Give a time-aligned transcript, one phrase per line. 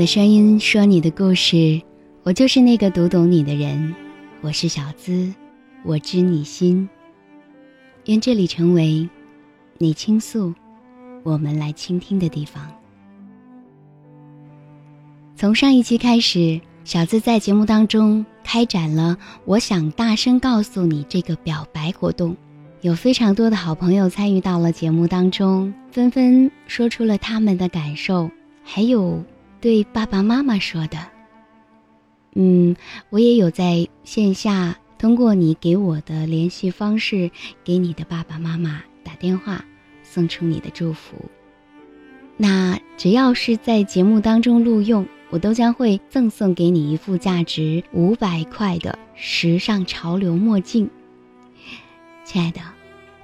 [0.00, 1.78] 的声音，说你的故事，
[2.22, 3.94] 我就是那个读懂你的人。
[4.40, 5.30] 我是小资，
[5.84, 6.88] 我知你心。
[8.06, 9.06] 愿这里成为
[9.76, 10.54] 你倾诉，
[11.22, 12.66] 我们来倾听的地方。
[15.36, 22.34] 从上一期开始，小资在节目当中开展了“我想大声告诉你”这个表白活动，
[22.80, 28.30] 有非常多的好朋友参与到了节目当中，纷纷说出了他们的感受，
[28.64, 29.22] 还有。
[29.60, 30.96] 对爸爸妈妈说的，
[32.34, 32.74] 嗯，
[33.10, 37.30] 我也有在线下通过你给我的联系方式，
[37.62, 39.62] 给你的爸爸妈妈打电话，
[40.02, 41.16] 送出你的祝福。
[42.38, 50.88] 那只要是在节目当中录用，我都将会赠送给你一副价值五百块的时尚潮流墨镜。
[52.24, 52.60] 亲爱的，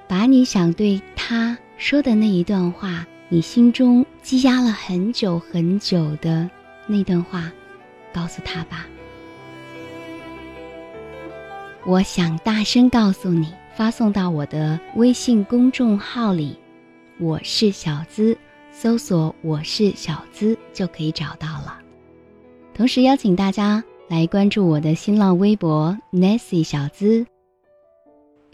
[0.07, 3.07] 把你想对他说的那一段话。
[3.29, 6.49] 你心中积压了很久很久的
[6.87, 7.51] 那段话，
[8.15, 8.87] 告诉他吧。
[11.85, 16.57] 我想大声告诉你，发送到我的微信公众号里，
[17.19, 18.39] 我是小资，
[18.71, 21.81] 搜索“我是小资”就可以找到了。
[22.75, 27.27] 同时邀请大家来关注我的新浪微博 Nancy 小资。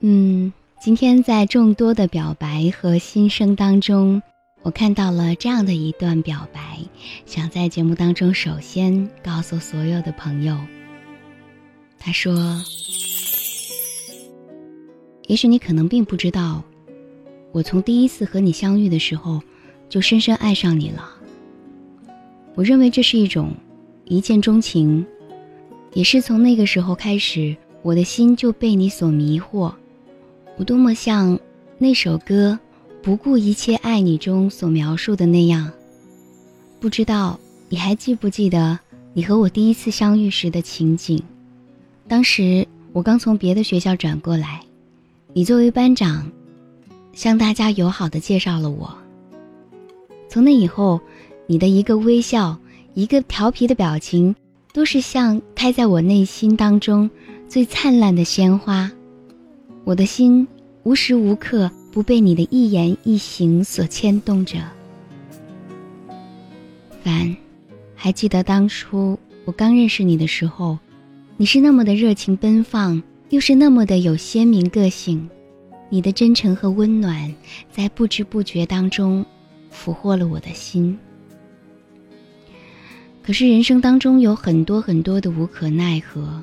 [0.00, 0.50] 嗯，
[0.80, 4.22] 今天在众多的表白和心声当中。
[4.62, 6.78] 我看到了这样的一段表白，
[7.26, 10.56] 想在节目当中首先告诉所有的朋友。
[11.98, 12.62] 他说
[15.26, 16.62] ：“也许你可能并不知道，
[17.50, 19.42] 我从第一次和你相遇的时候，
[19.88, 21.10] 就深深爱上你了。
[22.54, 23.52] 我认为这是一种
[24.04, 25.04] 一见钟情，
[25.92, 29.72] 也是从那个时候开始，我的心就被你所迷惑。
[30.56, 31.36] 我多么像
[31.78, 32.56] 那首歌。”
[33.02, 35.68] 不顾一切爱你中所描述的那样，
[36.78, 38.78] 不知道你还记不记得
[39.12, 41.20] 你和我第一次相遇时的情景？
[42.06, 44.60] 当时我刚从别的学校转过来，
[45.32, 46.30] 你作为班长，
[47.12, 48.96] 向大家友好的介绍了我。
[50.28, 51.00] 从那以后，
[51.48, 52.56] 你的一个微笑，
[52.94, 54.32] 一个调皮的表情，
[54.72, 57.10] 都是像开在我内心当中
[57.48, 58.88] 最灿烂的鲜花，
[59.82, 60.46] 我的心
[60.84, 61.68] 无时无刻。
[61.92, 64.58] 不被你的一言一行所牵动着。
[67.04, 67.36] 凡，
[67.94, 70.78] 还记得当初我刚认识你的时候，
[71.36, 75.28] 你是那么的热情奔放，又是那么的有鲜明个性。
[75.90, 77.32] 你的真诚和温暖，
[77.70, 79.22] 在不知不觉当中，
[79.70, 80.98] 俘获了我的心。
[83.22, 86.42] 可是人生当中有很多很多的无可奈何，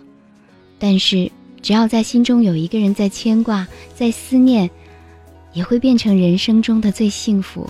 [0.78, 1.32] 但是
[1.64, 4.70] 只要在心中有一个人在牵挂，在思念。
[5.54, 7.70] 也会变成人生中的最幸福。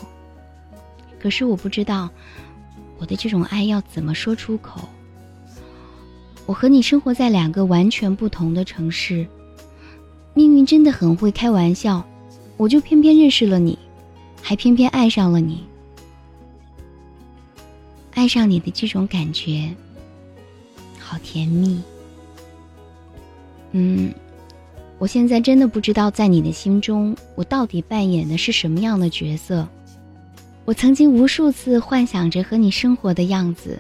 [1.20, 2.10] 可是我不知道，
[2.98, 4.88] 我的这种爱要怎么说出口。
[6.46, 9.28] 我和你生活在两个完全不同的城市，
[10.34, 12.06] 命运真的很会开玩笑，
[12.58, 13.78] 我就偏偏认识了你，
[14.42, 15.64] 还偏偏爱上了你。
[18.14, 19.74] 爱上你的这种感觉，
[21.00, 21.82] 好甜蜜。
[23.72, 24.14] 嗯。
[25.00, 29.66] 我现在真的不知道，在你的心中，我到底扮演的是什么样的角色。
[30.66, 33.80] 我曾经无数次幻想着和你生活的样子，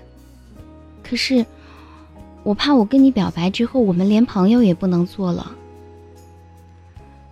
[1.03, 1.45] 可是，
[2.43, 5.51] 我怕我跟你表白之后，我们连朋友也不能做了。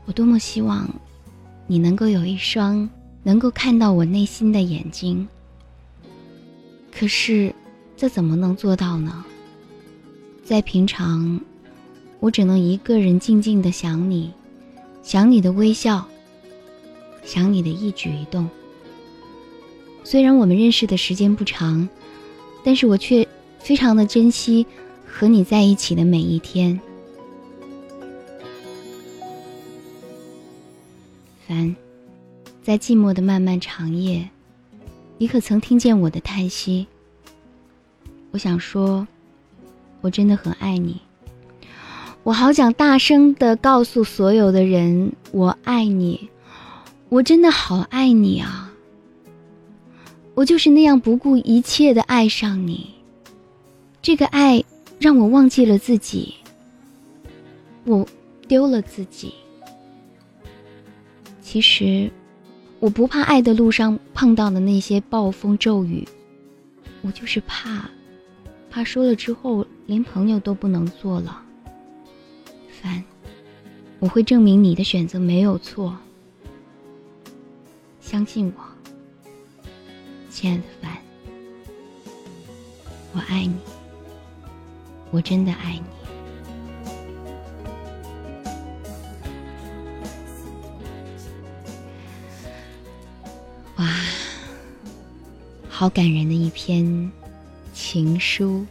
[0.06, 0.88] 我多么希望，
[1.66, 2.88] 你能够有一双
[3.24, 5.26] 能够看到我内心的眼睛。
[6.92, 7.56] 可是，
[7.96, 9.24] 这怎么能做到呢？
[10.44, 11.40] 在平常。
[12.20, 14.32] 我只能一个人静静的想你，
[15.04, 16.08] 想你的微笑，
[17.24, 18.50] 想你的一举一动。
[20.04, 21.88] 虽然我们认识的时间不长，
[22.64, 23.28] 但是我却
[23.60, 24.66] 非常的珍惜
[25.06, 26.80] 和你在一起的每一天。
[31.48, 31.76] 凡，
[32.64, 34.30] 在寂寞的漫漫长夜，
[35.18, 36.88] 你可曾听见我的叹息？
[38.32, 39.08] 我想说，
[40.02, 41.00] 我真的很爱你。
[42.28, 46.30] 我好想大声的告诉所有的人，我爱你，
[47.08, 48.70] 我真的好爱你啊！
[50.34, 52.94] 我就是那样不顾一切的爱上你，
[54.02, 54.62] 这个爱
[55.00, 56.34] 让我忘记了自己，
[57.86, 58.06] 我
[58.46, 59.34] 丢了自己。
[61.40, 62.12] 其实，
[62.82, 66.06] 我不怕爱的路上碰到的那些暴风骤雨，
[67.04, 67.90] 我就是怕，
[68.70, 71.44] 怕说了之后连朋友都不能做了。
[72.82, 73.04] 凡，
[74.00, 75.98] 我会证明你的选择没有错。
[78.00, 78.64] 相信我，
[80.30, 80.98] 亲爱的凡，
[83.14, 83.56] 我爱你，
[85.12, 85.84] 我真的爱你。
[93.78, 93.86] 哇，
[95.70, 97.12] 好感人的一篇
[97.74, 98.66] 情书，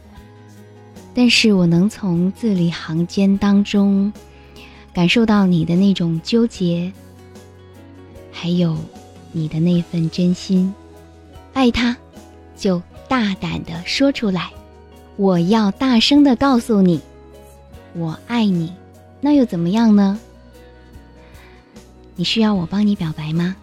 [1.17, 4.13] 但是我能从字里行间当中
[4.93, 6.93] 感受到你的那种纠结，
[8.31, 8.77] 还有。
[9.33, 10.73] 你的那份真心，
[11.53, 11.95] 爱他，
[12.55, 14.49] 就大胆的说出来。
[15.15, 17.01] 我要大声的告诉你，
[17.93, 18.73] 我爱你，
[19.21, 20.17] 那又怎么样呢？
[22.15, 23.55] 你需要我帮你表白吗？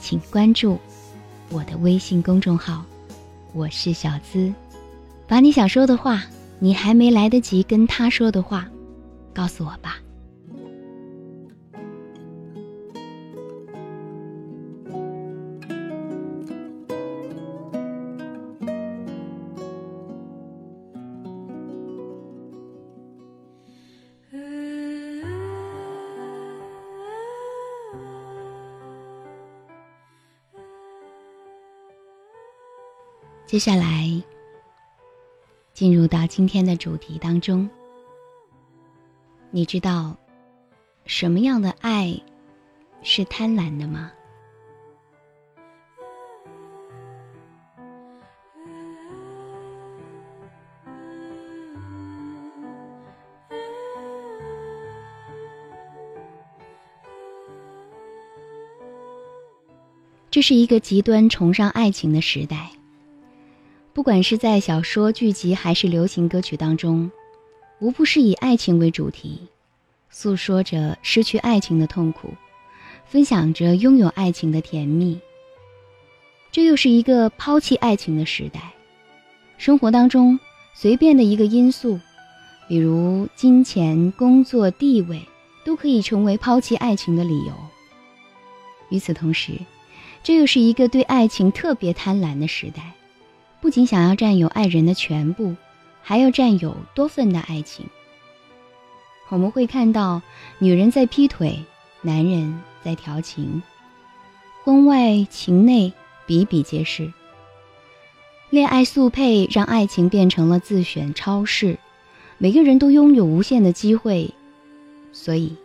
[0.00, 0.78] 请关注
[1.50, 2.84] 我的微信公众号，
[3.52, 4.50] 我是小资，
[5.32, 6.24] 把你想说的话，
[6.58, 8.68] 你还没来得及跟他说的话，
[9.32, 9.96] 告诉我吧。
[33.46, 34.22] 接下来，
[35.72, 37.68] 进入到今天的主题当中。
[39.50, 40.16] 你知道，
[41.06, 42.18] 什么样的爱
[43.02, 44.10] 是贪婪的吗？
[60.30, 62.71] 这是一个极端崇尚爱情的时代。
[63.94, 67.10] 不管是在小说、剧集还是流行歌曲当中，
[67.78, 69.38] 无不是以爱情为主题，
[70.08, 72.30] 诉说着失去爱情的痛苦，
[73.04, 75.20] 分享着拥有爱情的甜蜜。
[76.50, 78.72] 这又是一个抛弃爱情的时代。
[79.58, 80.40] 生活当中
[80.74, 82.00] 随便的一个因素，
[82.68, 85.22] 比如金钱、工作、地位，
[85.66, 87.52] 都可以成为抛弃爱情的理由。
[88.88, 89.52] 与此同时，
[90.22, 92.94] 这又是一个对爱情特别贪婪的时代。
[93.62, 95.54] 不仅想要占有爱人的全部，
[96.02, 97.86] 还要占有多份的爱情。
[99.28, 100.20] 我们会看到，
[100.58, 101.64] 女人在劈腿，
[102.00, 103.62] 男人在调情，
[104.64, 105.92] 婚外情内
[106.26, 107.12] 比比皆是。
[108.50, 111.78] 恋爱速配让爱情变成了自选超市，
[112.38, 114.34] 每个人都拥有无限的机会，
[115.12, 115.56] 所以，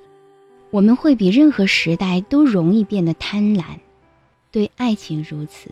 [0.70, 3.64] 我们会比任何时代都容易变得贪婪，
[4.52, 5.72] 对爱情如此。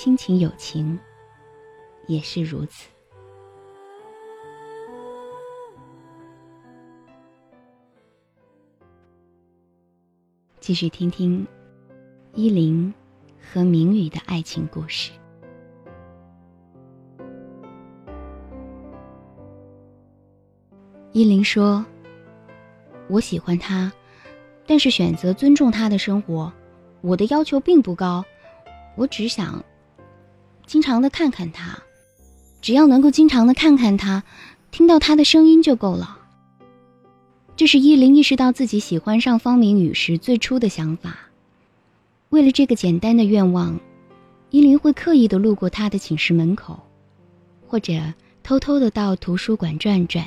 [0.00, 0.96] 亲情友情
[2.06, 2.88] 也是如此。
[10.60, 11.44] 继续听听
[12.32, 12.94] 依林
[13.42, 15.10] 和明宇的爱情故事。
[21.10, 21.84] 依林说
[23.10, 23.92] ：“我喜欢他，
[24.64, 26.52] 但是选择尊重他的生活。
[27.00, 28.24] 我的要求并不高，
[28.94, 29.60] 我只想。”
[30.68, 31.78] 经常的看看他，
[32.60, 34.22] 只要能够经常的看看他，
[34.70, 36.18] 听到他的声音就够了。
[37.56, 41.16] 这是依林意识到自己喜欢上方明宇时最初的想法。
[42.28, 43.80] 为了这个简单的愿望，
[44.50, 46.78] 依林会刻意的路过他的寝室门口，
[47.66, 47.94] 或者
[48.42, 50.22] 偷偷的到图书馆转转，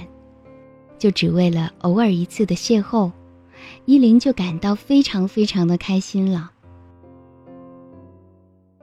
[0.97, 3.11] 就只为了偶尔一次的邂逅，
[3.85, 6.50] 依林就感到非常非常的开心了。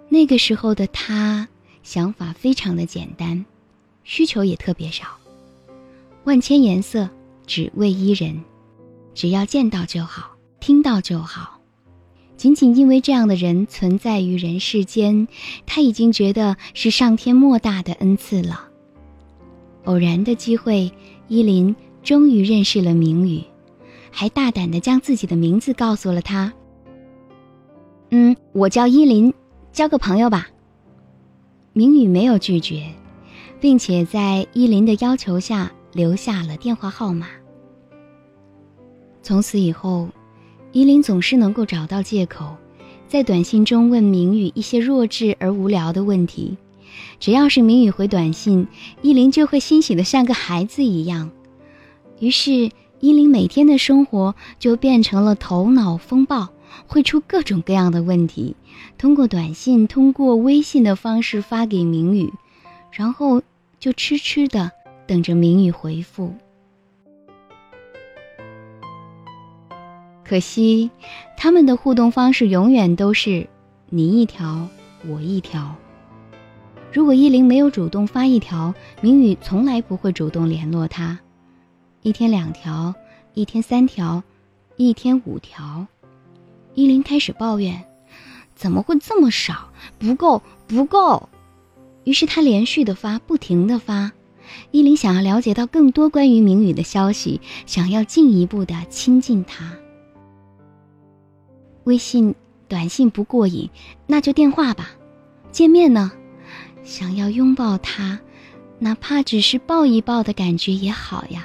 [0.09, 1.49] 那个时候的他，
[1.83, 3.45] 想法非常的简单，
[4.05, 5.07] 需求也特别少，
[6.25, 7.09] 万千颜色
[7.47, 8.43] 只为一人，
[9.15, 11.61] 只要见到就好，听到就好。
[12.37, 15.27] 仅仅因为这样的人存在于人世间，
[15.67, 18.69] 他已经觉得是上天莫大的恩赐了。
[19.85, 20.91] 偶然的机会，
[21.27, 23.43] 依林终于认识了明宇，
[24.11, 26.53] 还大胆的将自己的名字告诉了他。
[28.11, 29.35] 嗯，我叫依林。
[29.73, 30.49] 交个朋友吧。
[31.73, 32.87] 明宇没有拒绝，
[33.61, 37.29] 并且在依林的要求下留下了电话号码。
[39.23, 40.09] 从此以后，
[40.73, 42.57] 依依林总是能够找到借口，
[43.09, 46.57] 在短信中问明宇一些弱智而无聊的问题。
[47.19, 48.69] 只要是明宇回短信，
[49.03, 51.31] 依林就会欣喜的像个孩子一样。
[52.21, 52.71] 于是，
[53.01, 56.49] 依林每天的生活就变成了头脑风暴，
[56.87, 58.57] 会出各种各样的问题，
[58.97, 62.33] 通过短信、通过微信的方式发给明宇，
[62.93, 63.43] 然后
[63.79, 64.71] 就痴痴的
[65.07, 66.35] 等着明宇回复。
[70.25, 70.91] 可惜，
[71.37, 73.49] 他们的互动方式永远都是
[73.89, 74.69] 你一条
[75.07, 75.75] 我一条。
[76.93, 81.19] 如果依林没有主动发一条，明宇从来不会主动联络他。
[82.03, 82.95] 一天两条，
[83.35, 84.23] 一天三条，
[84.77, 85.87] 一天五条，
[86.79, 87.83] 依林开始抱怨
[88.55, 89.73] ：“怎么会这么少？
[89.99, 91.29] 不够，不够！”
[92.07, 94.13] 于是他连续的发，不停的发。
[94.71, 99.75] 依林想要了解到更多关于明宇的消息，想要进一步的亲近他。
[101.83, 102.33] 微信、
[102.69, 103.69] 短信不过瘾，
[104.07, 104.93] 那就电话吧。
[105.51, 106.13] 见面呢？
[106.85, 108.21] 想要拥抱他，
[108.79, 111.45] 哪怕只是抱一抱的感觉也好呀。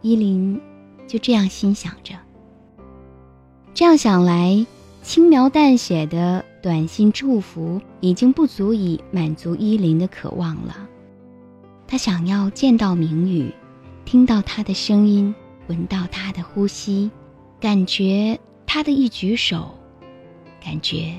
[0.00, 0.58] 依林
[1.06, 2.14] 就这样心想着。
[3.72, 4.66] 这样想来，
[5.02, 10.88] 轻描淡写的短信祝福已经不足以满足依林的渴望了。
[11.86, 13.52] 他想要见到明宇，
[14.04, 15.34] 听到他的声音，
[15.68, 17.10] 闻到他的呼吸，
[17.58, 19.70] 感觉他的一举手，
[20.62, 21.14] 感觉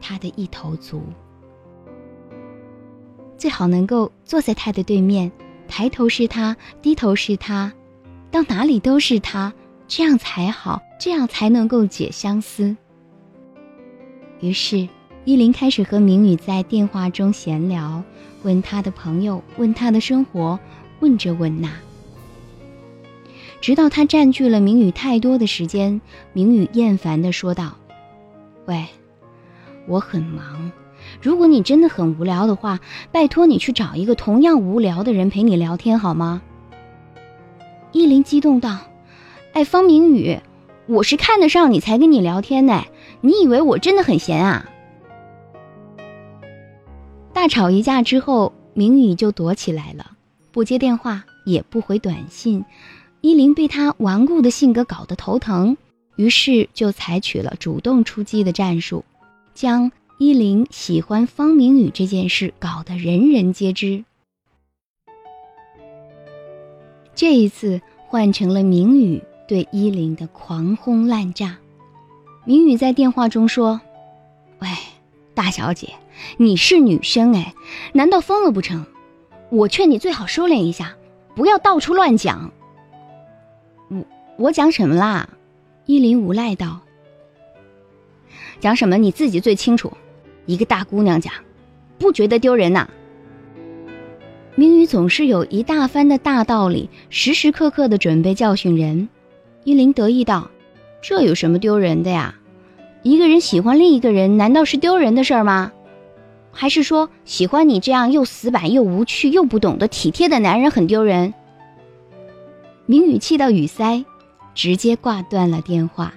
[0.00, 1.02] 他的一头足。
[3.38, 5.32] 最好能够坐在他的对面，
[5.66, 7.72] 抬头是他，低头是他，
[8.30, 9.52] 到哪里都是他，
[9.94, 12.74] 这样才好，这样才能够解相思。
[14.40, 14.88] 于是，
[15.26, 18.02] 依林开始和明宇在电话中闲聊，
[18.42, 20.58] 问他的朋友，问他的生活，
[21.00, 21.68] 问这问那，
[23.60, 26.00] 直到他占据了明宇太多的时间，
[26.32, 27.76] 明宇厌烦的说道
[28.64, 28.86] ：“喂，
[29.86, 30.72] 我很忙。”
[31.20, 32.80] 如果你真的很无聊的话，
[33.10, 36.40] 拜托你去找一个同样无聊的人陪你聊天好吗？
[37.92, 38.78] 依林激动道
[39.52, 40.38] ：“哎，方明宇，
[40.86, 42.84] 我是看得上你才跟你聊天呢，
[43.20, 44.70] 你以为我真的很闲啊？”
[47.32, 50.12] 大吵一架之后，明宇就躲起来了，
[50.50, 52.64] 不接电话，也不回短信。
[53.20, 55.76] 依林被他顽固的性格搞得头疼，
[56.16, 59.04] 于是就采取了主动出击的战术，
[59.54, 59.90] 将。
[60.18, 64.04] 依林喜欢方明宇这件事搞得人人皆知。
[67.12, 69.20] 这一次换成了明宇
[69.52, 71.58] 对依林的狂轰滥炸。
[72.46, 73.82] 明宇在电话中说
[74.60, 74.68] ：“喂，
[75.34, 75.92] 大小姐，
[76.38, 77.52] 你是女生哎，
[77.92, 78.86] 难道疯了不成？
[79.50, 80.94] 我劝你最好收敛一下，
[81.36, 82.50] 不要到处乱讲。”
[83.92, 84.04] 我
[84.38, 85.28] 我讲什么啦？
[85.84, 86.80] 依林无赖道
[88.58, 89.92] ：“讲什么你自己最清楚。”
[90.46, 91.30] 一个大姑娘讲，
[91.98, 92.88] 不觉得丢人呐？
[94.54, 99.10] 明宇总是有一大番的大道理，时时刻刻的准备教训人。
[99.64, 100.50] 依林得意道
[101.00, 102.34] ：“这有什么丢人的呀？
[103.02, 105.72] 一个人喜欢另一个人，难道是丢人的事儿吗？
[106.50, 111.32] 还是说喜欢你这样又死板又无趣又不懂得体贴的男人很丢人？”
[112.86, 114.04] 明宇气到语塞，
[114.54, 116.12] 直接挂断了电话。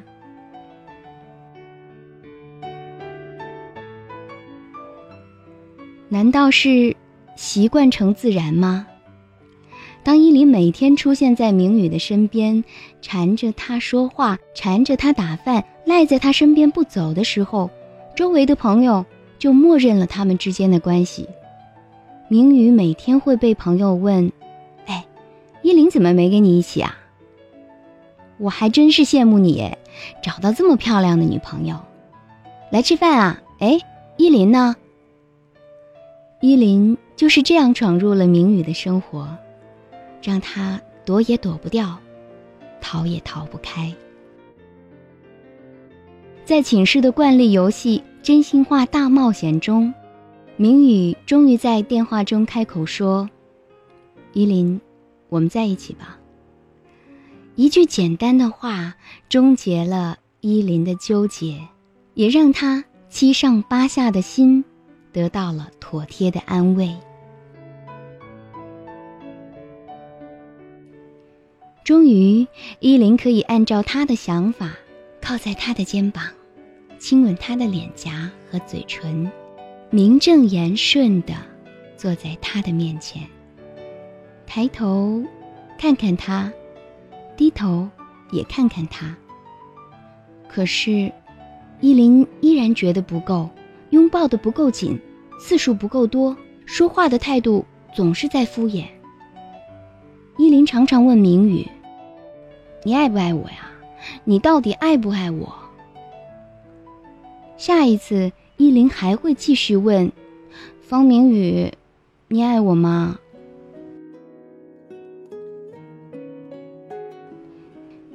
[6.10, 6.96] 难道是
[7.36, 8.88] 习惯成自然吗？
[10.06, 12.64] 当依林每天出现在明宇的身边，
[13.02, 17.72] 缠着他说话，缠着他打饭，赖在他身边不走的时候，
[18.16, 19.04] 周围的朋友
[19.40, 21.28] 就默认了他们之间的关系。
[22.28, 24.32] 明宇每天会被朋友问
[24.86, 25.04] ：“哎，
[25.64, 26.96] 依林怎么没跟你一起啊？”
[28.38, 29.72] 我还真是羡慕你，
[30.22, 31.78] 找到这么漂亮的女朋友，
[32.70, 33.42] 来吃饭啊！
[33.58, 33.80] 哎，
[34.18, 34.76] 依林呢？
[36.42, 39.36] 依林就是这样闯入了明宇的生活，
[40.26, 42.00] 让他躲也躲不掉，
[42.82, 43.94] 逃也逃不开。
[46.44, 49.94] 在寝室的惯例游戏“真心话大冒险”中，
[50.58, 53.30] 明宇终于在电话中开口说
[54.34, 54.82] ：“依林，
[55.30, 56.18] 我们在一起吧。”
[57.54, 58.96] 一句简单的话，
[59.30, 61.60] 终结了依林的纠结，
[62.16, 64.66] 也让他七上八下的心。
[65.12, 66.94] 得到了妥帖的安慰。
[71.86, 72.48] 终于，
[72.80, 74.72] 依林可以按照他的想法，
[75.22, 76.24] 靠在他的肩膀，
[76.98, 79.32] 亲吻他的脸颊和嘴唇，
[79.92, 81.36] 名正言顺的
[81.96, 83.22] 坐在他的面前，
[84.48, 85.24] 抬头
[85.78, 86.52] 看看他，
[87.38, 87.88] 低头
[88.32, 89.16] 也看看他，
[90.50, 91.12] 可是，
[91.82, 93.48] 依林依然觉得不够，
[93.92, 95.00] 拥抱的不够紧，
[95.40, 97.64] 次数不够多，说话的态度
[97.94, 98.86] 总是在敷衍。
[100.40, 101.66] 依林常常问明宇
[102.86, 103.72] ：“你爱不爱我呀？
[104.26, 105.52] 你到底爱不爱我？”
[107.58, 110.12] 下一次，依林还会继续问
[110.86, 111.74] ：“方明宇，
[112.28, 113.18] 你爱我吗？”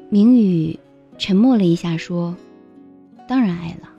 [0.09, 0.79] 明宇
[1.19, 2.37] 沉默了一下，说
[3.27, 3.91] ：“当然爱了。”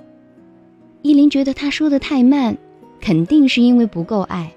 [1.04, 2.58] 依林觉得他说的太慢，
[3.02, 4.50] 肯定是因为不够爱。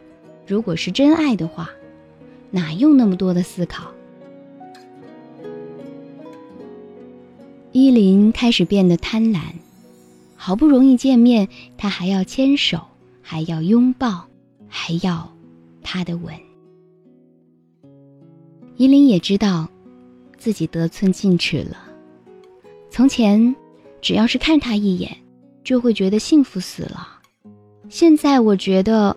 [0.46, 1.70] 如果是真爱的话，
[2.52, 3.90] 哪用那么多的思考？
[7.74, 9.40] 依林开始变得贪婪，
[10.36, 12.80] 好不容易见面，他还要牵手，
[13.20, 14.26] 还要拥抱，
[14.68, 15.28] 还要
[15.82, 16.32] 他的吻。
[18.76, 19.68] 依林也知道。
[20.38, 21.78] 自己得寸进尺了。
[22.90, 23.56] 从前，
[24.02, 25.16] 只要是看他一眼，
[25.64, 27.08] 就会觉得幸福死了。
[27.88, 29.16] 现在我觉得，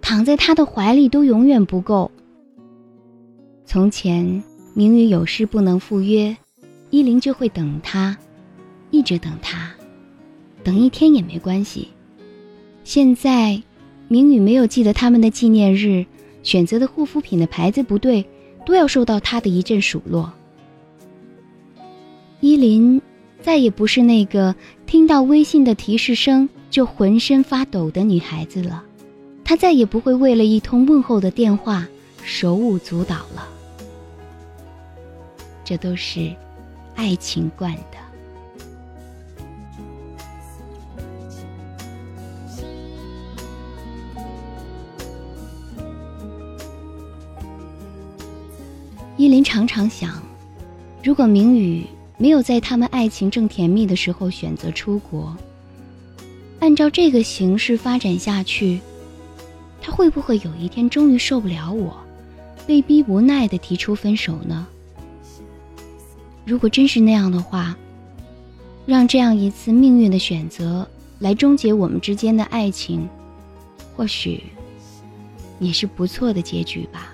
[0.00, 2.08] 躺在他的怀里都永远不够。
[3.66, 4.40] 从前，
[4.72, 6.36] 明宇有事不能赴约，
[6.90, 8.16] 依林就会等他，
[8.90, 9.70] 一直等他，
[10.64, 11.88] 等一天也没关系。
[12.84, 13.62] 现在，
[14.08, 16.06] 明宇没有记得他们的纪念日，
[16.42, 18.24] 选择的护肤品的牌子不对，
[18.64, 20.32] 都要受到他的一阵数落。
[22.40, 23.02] 依林
[23.42, 24.54] 再也不是那个
[24.86, 28.82] 听到微信的提示声就浑身发抖的女孩子了，
[29.44, 31.86] 她再也不会为了一通问候的电话
[32.24, 33.48] 手舞足蹈了。
[35.64, 36.34] 这都是
[36.98, 37.96] 爱情惯的。
[49.16, 50.20] 依林常常想，
[51.04, 51.86] 如果明宇。
[52.20, 55.36] 没有在他们爱情正甜蜜的时候选择出国。
[56.58, 58.80] 按照这个形势发展下去，
[59.80, 61.96] 他会不会有一天终于受不了我，
[62.66, 64.66] 被逼无奈的提出分手呢？
[66.48, 67.76] 如果真是那样的话，
[68.86, 73.06] 让这样一次命运的选择来终结我们之间的爱情，
[73.94, 74.42] 或许
[75.58, 77.12] 也是不错的结局吧。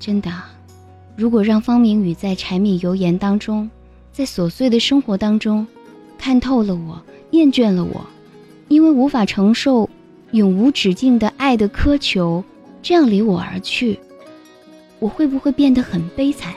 [0.00, 0.28] 真的。
[1.16, 3.70] 如果让方明宇在柴米油盐当中，
[4.12, 5.64] 在琐碎的生活当中，
[6.18, 8.04] 看透了我，厌倦了我，
[8.66, 9.88] 因为无法承受
[10.32, 12.42] 永无止境的爱的苛求，
[12.82, 14.00] 这样离我而去，
[14.98, 16.52] 我会不会变得很悲惨？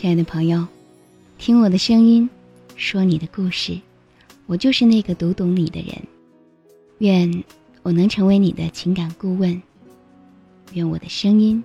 [0.00, 0.64] 亲爱的朋友，
[1.38, 2.30] 听我的声音。
[2.76, 3.76] 说你的故事，
[4.46, 5.92] 我就是那个读懂你的人。
[6.98, 7.42] 愿
[7.82, 9.60] 我能成为你的情感顾问，
[10.72, 11.64] 愿我的声音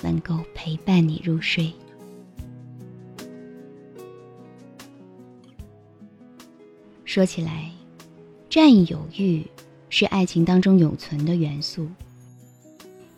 [0.00, 1.70] 能够陪伴你入睡。
[7.04, 7.70] 说起来，
[8.48, 9.44] 占有欲
[9.90, 11.86] 是爱情当中永存的元素。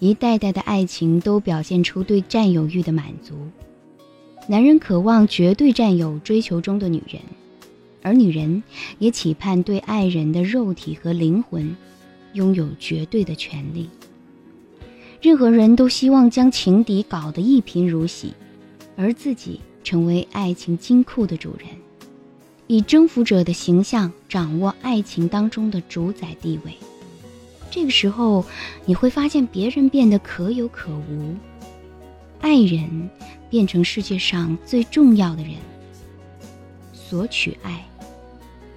[0.01, 3.37] 一代代的爱情都表现出对占有欲的满足。
[4.47, 7.23] 男人渴望绝对占有追求中的女人，
[8.03, 8.63] 而女人
[8.99, 11.77] 也期盼对爱人的肉体和灵魂
[12.33, 13.89] 拥有绝对的权利。
[15.21, 18.33] 任何人都希望将情敌搞得一贫如洗，
[18.97, 21.69] 而自己成为爱情金库的主人，
[22.67, 26.75] 以征服者的形象掌握爱情当中的主宰地位。
[27.71, 28.45] 这个时候，
[28.85, 31.37] 你会发现别人变得可有可无。
[32.41, 33.11] 爱人
[33.49, 35.53] 变成世界上最重要的人，
[36.93, 37.85] 索取爱，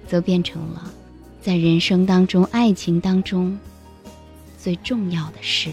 [0.06, 0.92] 则变成了
[1.40, 3.58] 在人生当中、爱情当中
[4.58, 5.70] 最重要的事。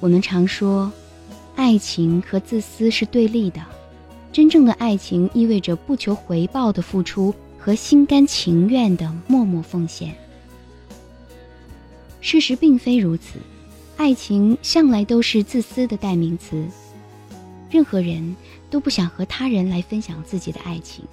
[0.00, 0.90] 我们常说，
[1.54, 3.60] 爱情和自私是对立的，
[4.32, 7.34] 真正的爱情意味着不求回报的付出。
[7.60, 10.14] 和心甘情愿的默默奉献。
[12.22, 13.38] 事实并非如此，
[13.96, 16.66] 爱情向来都是自私的代名词。
[17.70, 18.34] 任何人
[18.70, 21.04] 都不想和他人来分享自己的爱情。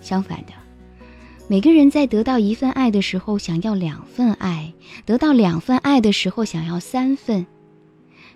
[0.00, 0.52] 相反的，
[1.46, 4.72] 每个人在得到一份爱的时候，想要两份爱；
[5.04, 7.46] 得到两份爱的时候，想要三份。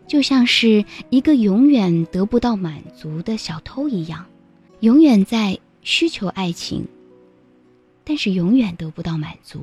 [0.06, 4.26] 就像是一个永远得不到满足的小偷一样，
[4.80, 5.58] 永远在。
[5.82, 6.86] 需求爱情
[8.04, 9.62] 但是永远得不到满足。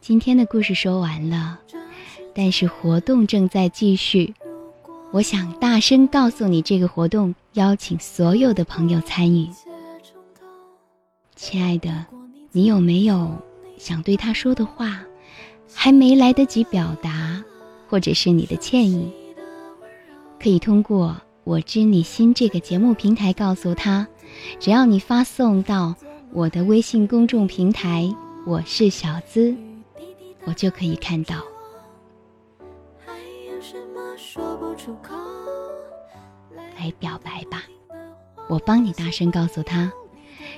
[0.00, 1.60] 今天的故事说完了
[2.34, 4.34] 但是活动正在继续。
[5.12, 9.48] 我想大声告诉你，这个活动邀请所有的朋友参与。
[11.34, 12.06] 亲爱的，
[12.52, 13.36] 你有没有
[13.76, 15.00] 想对他说的话，
[15.74, 17.42] 还没来得及表达，
[17.88, 19.10] 或者是你的歉意？
[20.38, 24.06] 可以通过“我知你心”这个节目平台告诉他。
[24.60, 25.92] 只要你发送到
[26.32, 28.14] 我的微信公众平台
[28.46, 29.52] “我是小资”。
[30.46, 31.49] 我就可以看到。
[34.82, 35.14] 出口
[36.78, 37.64] 来表白吧，
[38.48, 39.92] 我帮你大声告诉他，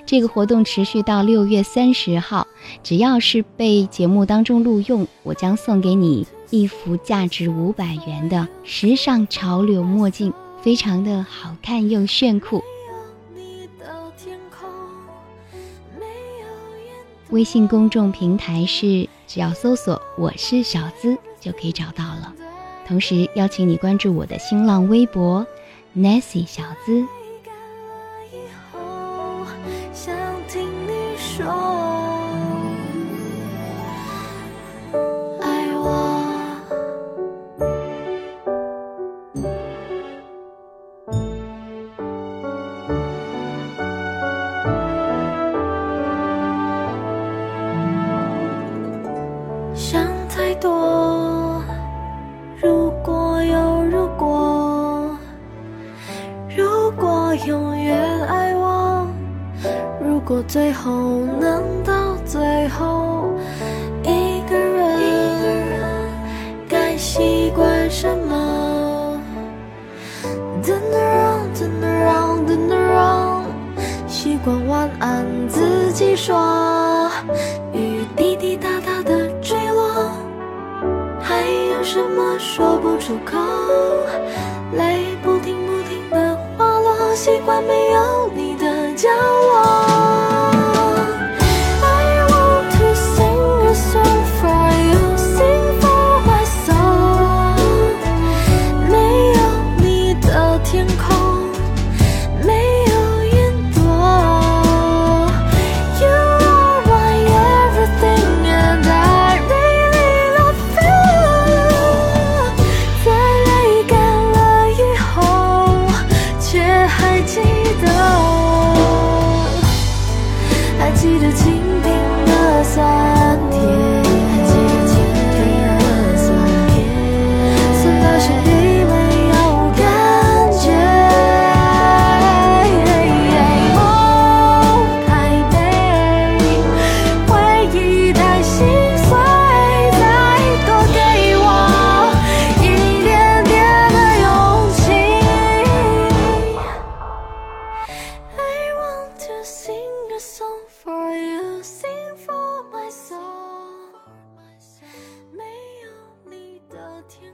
[0.06, 2.46] 这个活动持续到六月三十号，
[2.84, 10.32] 只要是被节目当中录用，我将送给你一幅价值五百元的时尚潮流墨镜，
[10.62, 12.62] 非常的好看又炫酷。
[17.30, 19.08] 微信公众平台是。
[19.26, 22.34] 只要搜索“我是小资”就可以找到了，
[22.86, 25.46] 同时邀请你关注我的新浪微博
[25.96, 27.04] “Nancy 小资”。
[57.34, 59.06] 永远爱我。
[60.00, 60.92] 如果最后
[61.40, 63.32] 能到最后，
[64.02, 64.98] 一个人
[66.68, 69.18] 该习惯什么
[70.62, 73.44] ？Turn around, turn around, turn around，
[74.06, 77.10] 习惯晚安自己说，
[77.72, 80.10] 雨滴滴答答的坠落，
[81.20, 83.38] 还有什么说不出口？
[84.76, 85.01] 泪，
[87.14, 89.81] 习惯没有你的角落。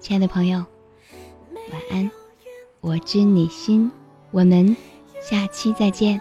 [0.09, 0.65] 亲爱的朋友，
[1.71, 2.11] 晚安！
[2.81, 3.93] 我知你心，
[4.31, 4.75] 我们
[5.21, 6.19] 下期再见。